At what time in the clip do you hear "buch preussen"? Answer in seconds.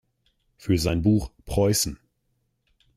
1.03-1.99